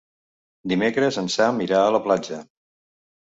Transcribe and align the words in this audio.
Dimecres 0.71 1.19
en 1.23 1.29
Sam 1.33 1.61
irà 1.65 1.81
a 1.81 1.91
la 1.97 2.01
platja. 2.07 2.39